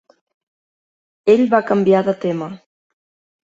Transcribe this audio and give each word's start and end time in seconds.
Ell 1.35 1.45
va 1.53 1.61
canviar 1.69 2.03
de 2.11 2.19
tema. 2.27 2.51